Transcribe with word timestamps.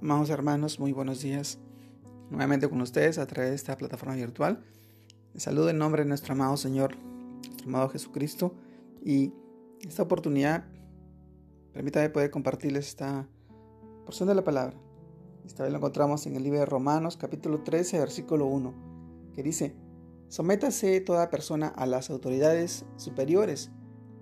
Amados 0.00 0.30
hermanos, 0.30 0.78
muy 0.78 0.92
buenos 0.92 1.22
días. 1.22 1.58
Nuevamente 2.30 2.68
con 2.68 2.80
ustedes 2.80 3.18
a 3.18 3.26
través 3.26 3.50
de 3.50 3.56
esta 3.56 3.76
plataforma 3.76 4.14
virtual. 4.14 4.64
Les 5.34 5.42
saludo 5.42 5.70
en 5.70 5.78
nombre 5.78 6.04
de 6.04 6.08
nuestro 6.08 6.34
amado 6.34 6.56
Señor, 6.56 6.96
nuestro 7.44 7.66
amado 7.66 7.88
Jesucristo. 7.88 8.54
Y 9.04 9.32
esta 9.80 10.04
oportunidad, 10.04 10.66
permítame 11.72 12.10
poder 12.10 12.30
compartirles 12.30 12.86
esta 12.86 13.26
porción 14.04 14.28
de 14.28 14.36
la 14.36 14.44
palabra. 14.44 14.76
Esta 15.44 15.64
vez 15.64 15.72
lo 15.72 15.78
encontramos 15.78 16.24
en 16.28 16.36
el 16.36 16.44
libro 16.44 16.60
de 16.60 16.66
Romanos, 16.66 17.16
capítulo 17.16 17.64
13, 17.64 17.98
versículo 17.98 18.46
1, 18.46 19.32
que 19.34 19.42
dice: 19.42 19.74
Sométase 20.28 21.00
toda 21.00 21.28
persona 21.28 21.66
a 21.66 21.86
las 21.86 22.08
autoridades 22.10 22.84
superiores, 22.98 23.72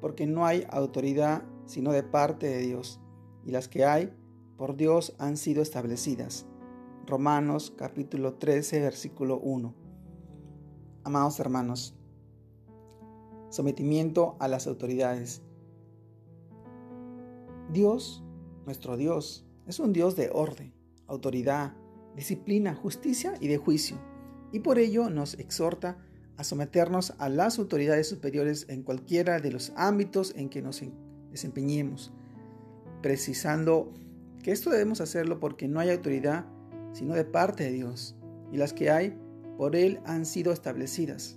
porque 0.01 0.27
no 0.27 0.47
hay 0.47 0.67
autoridad 0.71 1.43
sino 1.67 1.93
de 1.93 2.03
parte 2.03 2.47
de 2.47 2.61
Dios, 2.61 2.99
y 3.45 3.51
las 3.51 3.69
que 3.69 3.85
hay 3.85 4.17
por 4.57 4.77
Dios 4.77 5.15
han 5.19 5.37
sido 5.37 5.63
establecidas. 5.63 6.47
Romanos 7.07 7.73
capítulo 7.77 8.35
13 8.35 8.81
versículo 8.81 9.39
1. 9.39 9.75
Amados 11.05 11.39
hermanos, 11.39 11.95
sometimiento 13.51 14.37
a 14.41 14.49
las 14.49 14.67
autoridades. 14.67 15.43
Dios, 17.71 18.25
nuestro 18.65 18.97
Dios, 18.97 19.47
es 19.67 19.79
un 19.79 19.93
Dios 19.93 20.17
de 20.17 20.31
orden, 20.33 20.73
autoridad, 21.07 21.75
disciplina, 22.17 22.75
justicia 22.75 23.35
y 23.41 23.49
de 23.49 23.59
juicio, 23.59 23.99
y 24.53 24.61
por 24.61 24.79
ello 24.79 25.11
nos 25.11 25.35
exhorta 25.35 25.99
a 26.37 26.45
someternos 26.45 27.15
a 27.19 27.29
las 27.29 27.59
autoridades 27.59 28.09
superiores 28.09 28.67
en 28.69 28.83
cualquiera 28.83 29.39
de 29.39 29.51
los 29.51 29.73
ámbitos 29.77 30.35
en 30.37 30.49
que 30.49 30.63
nos 30.63 30.83
desempeñemos, 31.31 32.13
precisando 33.03 33.93
que 34.47 34.53
esto 34.53 34.71
debemos 34.71 35.01
hacerlo 35.01 35.41
porque 35.41 35.67
no 35.67 35.81
hay 35.81 35.91
autoridad 35.91 36.47
sino 36.93 37.15
de 37.15 37.25
parte 37.25 37.65
de 37.65 37.73
Dios, 37.73 38.15
y 38.53 38.59
las 38.59 38.73
que 38.73 38.93
hay 38.93 39.19
por 39.59 39.75
Él 39.75 39.99
han 40.05 40.25
sido 40.25 40.53
establecidas, 40.53 41.37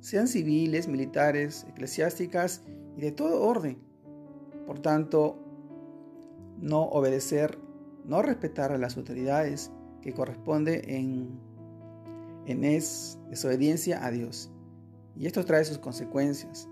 sean 0.00 0.28
civiles, 0.28 0.86
militares, 0.86 1.64
eclesiásticas 1.70 2.60
y 2.98 3.00
de 3.00 3.12
todo 3.12 3.40
orden. 3.40 3.78
Por 4.66 4.78
tanto, 4.78 5.38
no 6.58 6.82
obedecer, 6.82 7.58
no 8.04 8.20
respetar 8.20 8.72
a 8.72 8.76
las 8.76 8.98
autoridades 8.98 9.70
que 10.02 10.12
corresponde 10.12 10.82
en, 10.98 11.40
en 12.44 12.64
es 12.64 13.18
desobediencia 13.30 14.04
a 14.04 14.10
Dios. 14.10 14.50
Y 15.16 15.24
esto 15.24 15.46
trae 15.46 15.64
sus 15.64 15.78
consecuencias. 15.78 16.68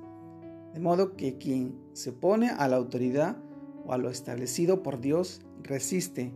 De 0.75 0.81
modo 0.81 1.17
que 1.17 1.39
quien 1.39 1.81
se 1.95 2.11
opone 2.11 2.51
a 2.51 2.69
la 2.69 2.77
autoridad 2.77 3.39
o 3.89 3.95
a 3.95 3.99
lo 3.99 4.11
establecido 4.11 4.83
por 4.83 5.01
Dios 5.01 5.41
resiste, 5.63 6.31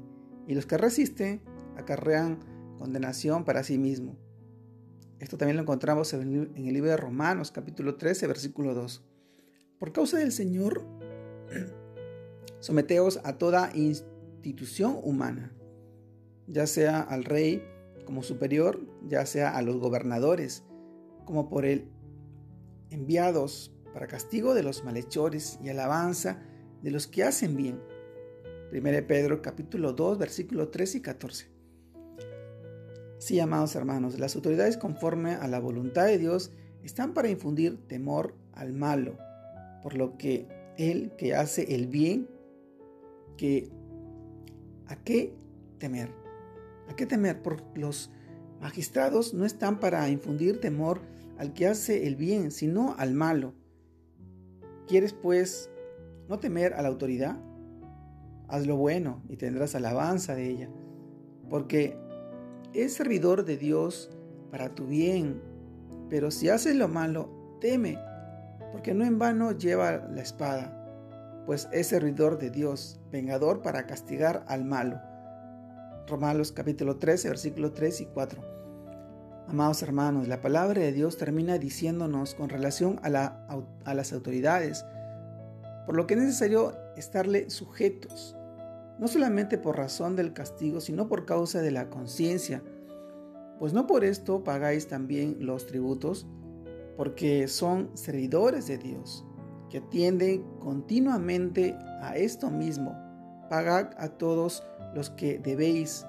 y 0.48 0.54
los 0.54 0.64
que 0.64 0.78
resisten 0.78 1.42
acarrean 1.76 2.40
condenación 2.78 3.44
para 3.44 3.62
sí 3.62 3.76
mismo. 3.76 4.16
Esto 5.20 5.36
también 5.36 5.56
lo 5.56 5.62
encontramos 5.62 6.14
en 6.14 6.50
el 6.56 6.72
libro 6.72 6.90
de 6.90 6.96
Romanos, 6.96 7.52
capítulo 7.52 7.96
13, 7.96 8.26
versículo 8.26 8.74
2. 8.74 9.04
Por 9.78 9.92
causa 9.92 10.16
del 10.18 10.32
Señor, 10.32 10.82
someteos 12.60 13.20
a 13.22 13.36
toda 13.36 13.70
institución 13.74 14.98
humana, 15.02 15.52
ya 16.46 16.66
sea 16.66 17.02
al 17.02 17.24
rey 17.24 17.62
como 18.06 18.22
superior, 18.22 18.80
ya 19.06 19.26
sea 19.26 19.54
a 19.54 19.60
los 19.60 19.76
gobernadores, 19.76 20.64
como 21.26 21.50
por 21.50 21.66
él, 21.66 21.86
enviados 22.88 23.74
para 23.92 24.06
castigo 24.06 24.54
de 24.54 24.62
los 24.62 24.84
malhechores 24.84 25.58
y 25.62 25.68
alabanza 25.68 26.42
de 26.82 26.90
los 26.90 27.06
que 27.06 27.24
hacen 27.24 27.56
bien 27.56 27.80
1 28.72 29.06
Pedro 29.06 29.42
capítulo 29.42 29.92
2 29.92 30.18
versículo 30.18 30.68
3 30.68 30.94
y 30.94 31.00
14. 31.02 31.46
Sí, 33.18 33.38
amados 33.38 33.76
hermanos, 33.76 34.18
las 34.18 34.34
autoridades 34.34 34.78
conforme 34.78 35.34
a 35.34 35.46
la 35.46 35.60
voluntad 35.60 36.06
de 36.06 36.18
Dios 36.18 36.50
están 36.82 37.12
para 37.12 37.28
infundir 37.28 37.86
temor 37.86 38.34
al 38.52 38.72
malo, 38.72 39.18
por 39.82 39.94
lo 39.94 40.16
que 40.16 40.48
el 40.78 41.14
que 41.16 41.34
hace 41.34 41.74
el 41.74 41.86
bien, 41.86 42.28
que 43.36 43.68
¿a 44.86 44.96
qué 44.96 45.34
temer? 45.78 46.10
¿A 46.88 46.96
qué 46.96 47.06
temer? 47.06 47.42
Porque 47.42 47.78
los 47.78 48.10
magistrados 48.60 49.34
no 49.34 49.44
están 49.44 49.80
para 49.80 50.08
infundir 50.08 50.60
temor 50.60 51.02
al 51.36 51.52
que 51.52 51.66
hace 51.66 52.06
el 52.06 52.16
bien, 52.16 52.50
sino 52.50 52.94
al 52.98 53.12
malo. 53.12 53.52
¿Quieres 54.88 55.12
pues 55.12 55.70
no 56.28 56.38
temer 56.38 56.74
a 56.74 56.82
la 56.82 56.88
autoridad? 56.88 57.36
haz 58.52 58.66
lo 58.66 58.76
bueno 58.76 59.22
y 59.30 59.38
tendrás 59.38 59.74
alabanza 59.74 60.34
de 60.34 60.46
ella, 60.46 60.68
porque 61.48 61.96
es 62.74 62.92
servidor 62.92 63.46
de 63.46 63.56
Dios 63.56 64.10
para 64.50 64.74
tu 64.74 64.86
bien. 64.86 65.40
Pero 66.10 66.30
si 66.30 66.50
haces 66.50 66.76
lo 66.76 66.86
malo, 66.86 67.30
teme, 67.62 67.98
porque 68.70 68.92
no 68.92 69.06
en 69.06 69.18
vano 69.18 69.52
lleva 69.52 69.92
la 69.96 70.20
espada, 70.20 71.42
pues 71.46 71.66
es 71.72 71.86
servidor 71.86 72.38
de 72.38 72.50
Dios, 72.50 73.00
vengador 73.10 73.62
para 73.62 73.86
castigar 73.86 74.44
al 74.46 74.66
malo. 74.66 75.00
Romanos 76.06 76.52
capítulo 76.52 76.98
13, 76.98 77.28
versículo 77.28 77.72
3 77.72 78.02
y 78.02 78.06
4. 78.06 78.42
Amados 79.48 79.82
hermanos, 79.82 80.28
la 80.28 80.42
palabra 80.42 80.82
de 80.82 80.92
Dios 80.92 81.16
termina 81.16 81.56
diciéndonos 81.56 82.34
con 82.34 82.50
relación 82.50 83.00
a, 83.02 83.08
la, 83.08 83.46
a 83.86 83.94
las 83.94 84.12
autoridades, 84.12 84.84
por 85.86 85.96
lo 85.96 86.06
que 86.06 86.14
es 86.14 86.20
necesario 86.20 86.72
estarle 86.96 87.50
sujetos 87.50 88.36
no 89.02 89.08
solamente 89.08 89.58
por 89.58 89.76
razón 89.76 90.14
del 90.14 90.32
castigo, 90.32 90.80
sino 90.80 91.08
por 91.08 91.24
causa 91.24 91.60
de 91.60 91.72
la 91.72 91.90
conciencia, 91.90 92.62
pues 93.58 93.72
no 93.72 93.88
por 93.88 94.04
esto 94.04 94.44
pagáis 94.44 94.86
también 94.86 95.38
los 95.40 95.66
tributos, 95.66 96.26
porque 96.96 97.48
son 97.48 97.90
servidores 97.94 98.68
de 98.68 98.78
Dios, 98.78 99.24
que 99.70 99.78
atienden 99.78 100.44
continuamente 100.60 101.76
a 102.00 102.16
esto 102.16 102.48
mismo. 102.48 102.96
Pagad 103.50 103.90
a 103.98 104.08
todos 104.08 104.62
los 104.94 105.10
que 105.10 105.40
debéis, 105.40 106.06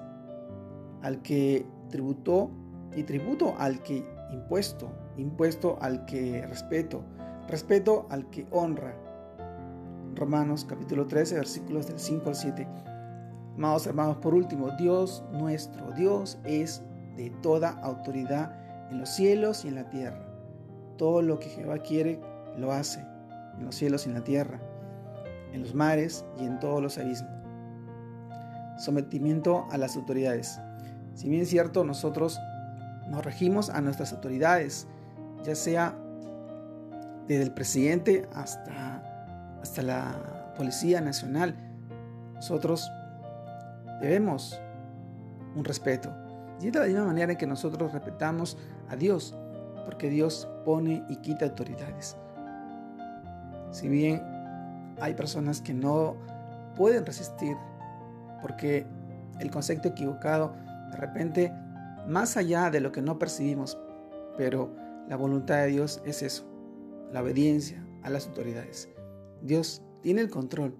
al 1.02 1.20
que 1.22 1.66
tributó 1.90 2.50
y 2.94 3.02
tributo 3.02 3.54
al 3.58 3.82
que 3.82 4.04
impuesto, 4.30 4.92
impuesto 5.16 5.78
al 5.80 6.04
que 6.04 6.46
respeto, 6.46 7.04
respeto 7.48 8.06
al 8.10 8.30
que 8.30 8.46
honra 8.52 8.94
Romanos 10.16 10.64
capítulo 10.68 11.06
13, 11.06 11.36
versículos 11.36 11.86
del 11.86 11.98
5 11.98 12.28
al 12.28 12.36
7. 12.36 12.68
Amados 13.56 13.86
hermanos, 13.86 14.16
por 14.18 14.34
último, 14.34 14.70
Dios 14.78 15.24
nuestro, 15.32 15.92
Dios 15.92 16.38
es 16.44 16.82
de 17.16 17.30
toda 17.42 17.70
autoridad 17.82 18.52
en 18.90 18.98
los 18.98 19.08
cielos 19.10 19.64
y 19.64 19.68
en 19.68 19.76
la 19.76 19.88
tierra. 19.90 20.26
Todo 20.98 21.22
lo 21.22 21.38
que 21.38 21.48
Jehová 21.48 21.78
quiere, 21.78 22.20
lo 22.56 22.72
hace, 22.72 23.00
en 23.58 23.64
los 23.64 23.74
cielos 23.74 24.06
y 24.06 24.08
en 24.08 24.14
la 24.14 24.24
tierra, 24.24 24.60
en 25.52 25.62
los 25.62 25.74
mares 25.74 26.24
y 26.40 26.44
en 26.44 26.58
todos 26.58 26.82
los 26.82 26.98
abismos. 26.98 27.30
Sometimiento 28.78 29.66
a 29.70 29.78
las 29.78 29.96
autoridades. 29.96 30.60
Si 31.14 31.28
bien 31.28 31.42
es 31.42 31.48
cierto, 31.48 31.84
nosotros 31.84 32.40
nos 33.08 33.24
regimos 33.24 33.70
a 33.70 33.80
nuestras 33.80 34.12
autoridades, 34.12 34.86
ya 35.44 35.54
sea 35.54 35.96
desde 37.28 37.44
el 37.44 37.52
presidente 37.52 38.28
hasta 38.34 39.13
hasta 39.64 39.80
la 39.80 40.52
Policía 40.58 41.00
Nacional. 41.00 41.54
Nosotros 42.34 42.86
debemos 44.02 44.60
un 45.56 45.64
respeto. 45.64 46.12
Y 46.60 46.66
es 46.66 46.72
de 46.74 46.80
la 46.80 46.84
misma 46.84 47.06
manera 47.06 47.32
en 47.32 47.38
que 47.38 47.46
nosotros 47.46 47.90
respetamos 47.90 48.58
a 48.90 48.96
Dios, 48.96 49.34
porque 49.86 50.10
Dios 50.10 50.46
pone 50.66 51.02
y 51.08 51.16
quita 51.16 51.46
autoridades. 51.46 52.14
Si 53.70 53.88
bien 53.88 54.22
hay 55.00 55.14
personas 55.14 55.62
que 55.62 55.72
no 55.72 56.16
pueden 56.76 57.06
resistir, 57.06 57.56
porque 58.42 58.86
el 59.40 59.50
concepto 59.50 59.88
equivocado, 59.88 60.54
de 60.90 60.96
repente, 60.98 61.52
más 62.06 62.36
allá 62.36 62.68
de 62.68 62.80
lo 62.80 62.92
que 62.92 63.00
no 63.00 63.18
percibimos, 63.18 63.78
pero 64.36 64.70
la 65.08 65.16
voluntad 65.16 65.56
de 65.62 65.68
Dios 65.68 66.02
es 66.04 66.22
eso, 66.22 66.44
la 67.10 67.22
obediencia 67.22 67.82
a 68.02 68.10
las 68.10 68.26
autoridades. 68.26 68.90
Dios 69.44 69.82
tiene 70.00 70.22
el 70.22 70.30
control 70.30 70.74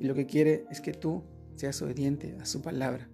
y 0.00 0.06
lo 0.06 0.14
que 0.14 0.26
quiere 0.26 0.64
es 0.70 0.80
que 0.80 0.94
tú 0.94 1.24
seas 1.56 1.80
obediente 1.82 2.38
a 2.40 2.46
su 2.46 2.62
palabra. 2.62 3.06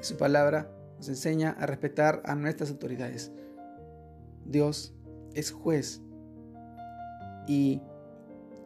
su 0.00 0.16
palabra 0.16 0.68
nos 0.96 1.08
enseña 1.08 1.52
a 1.52 1.66
respetar 1.66 2.20
a 2.24 2.34
nuestras 2.34 2.70
autoridades. 2.70 3.30
Dios 4.44 4.92
es 5.34 5.52
juez 5.52 6.02
y, 7.46 7.80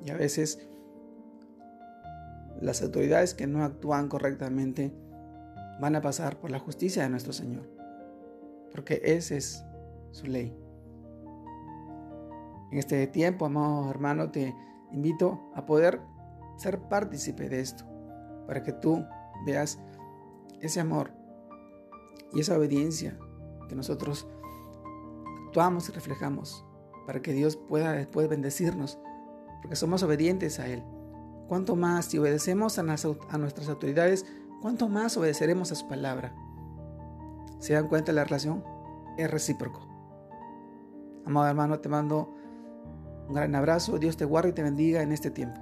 y 0.06 0.10
a 0.10 0.16
veces 0.16 0.66
las 2.62 2.80
autoridades 2.80 3.34
que 3.34 3.46
no 3.46 3.62
actúan 3.62 4.08
correctamente 4.08 4.94
van 5.82 5.96
a 5.96 6.00
pasar 6.00 6.40
por 6.40 6.50
la 6.50 6.58
justicia 6.58 7.02
de 7.02 7.10
nuestro 7.10 7.34
Señor, 7.34 7.68
porque 8.72 9.02
esa 9.04 9.34
es 9.34 9.62
su 10.12 10.26
ley. 10.26 10.56
En 12.72 12.78
este 12.78 13.06
tiempo, 13.06 13.44
amado 13.44 13.90
hermano, 13.90 14.30
te 14.30 14.54
invito 14.92 15.50
a 15.54 15.66
poder 15.66 16.00
ser 16.56 16.80
partícipe 16.88 17.48
de 17.48 17.60
esto, 17.60 17.84
para 18.46 18.62
que 18.62 18.72
tú 18.72 19.04
veas 19.44 19.78
ese 20.60 20.80
amor 20.80 21.12
y 22.32 22.40
esa 22.40 22.56
obediencia 22.56 23.18
que 23.68 23.74
nosotros 23.74 24.26
actuamos 25.46 25.88
y 25.88 25.92
reflejamos 25.92 26.64
para 27.06 27.22
que 27.22 27.32
Dios 27.32 27.56
pueda 27.56 27.92
después 27.92 28.28
bendecirnos, 28.28 28.98
porque 29.62 29.76
somos 29.76 30.02
obedientes 30.02 30.58
a 30.58 30.66
Él. 30.66 30.82
Cuanto 31.48 31.76
más 31.76 32.06
si 32.06 32.18
obedecemos 32.18 32.78
a, 32.78 32.82
nuestras 32.82 33.68
autoridades, 33.68 34.26
cuánto 34.60 34.88
más 34.88 35.16
obedeceremos 35.16 35.70
a 35.70 35.76
su 35.76 35.86
palabra. 35.86 36.34
¿Se 37.60 37.74
dan 37.74 37.88
cuenta 37.88 38.12
la 38.12 38.24
relación? 38.24 38.64
Es 39.16 39.30
recíproco. 39.30 39.86
Amado 41.24 41.46
hermano, 41.46 41.78
te 41.78 41.88
mando 41.88 42.34
un 43.28 43.34
gran 43.34 43.54
abrazo. 43.54 43.98
Dios 43.98 44.16
te 44.16 44.24
guarde 44.24 44.50
y 44.50 44.52
te 44.52 44.62
bendiga 44.62 45.02
en 45.02 45.12
este 45.12 45.30
tiempo. 45.30 45.60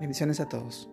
Bendiciones 0.00 0.40
a 0.40 0.48
todos. 0.48 0.88